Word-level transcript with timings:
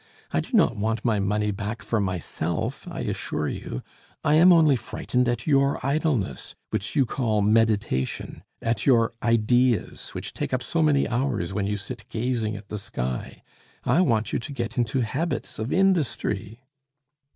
I 0.31 0.39
do 0.39 0.49
not 0.53 0.75
want 0.75 1.05
my 1.05 1.19
money 1.19 1.51
back 1.51 1.83
for 1.83 1.99
myself, 1.99 2.87
I 2.89 3.01
assure 3.01 3.47
you! 3.47 3.83
I 4.23 4.33
am 4.33 4.51
only 4.51 4.75
frightened 4.75 5.29
at 5.29 5.45
your 5.45 5.79
idleness, 5.85 6.55
which 6.71 6.95
you 6.95 7.05
call 7.05 7.43
meditation; 7.43 8.41
at 8.63 8.87
your 8.87 9.13
ideas, 9.21 10.09
which 10.15 10.33
take 10.33 10.55
up 10.55 10.63
so 10.63 10.81
many 10.81 11.07
hours 11.07 11.53
when 11.53 11.67
you 11.67 11.77
sit 11.77 12.09
gazing 12.09 12.55
at 12.57 12.69
the 12.69 12.79
sky; 12.79 13.43
I 13.83 14.01
want 14.01 14.33
you 14.33 14.39
to 14.39 14.51
get 14.51 14.75
into 14.75 15.01
habits 15.01 15.59
of 15.59 15.71
industry." 15.71 16.61